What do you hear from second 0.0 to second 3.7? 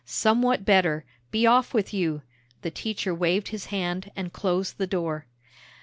"Somewhat better. Be off with you!" The teacher waved his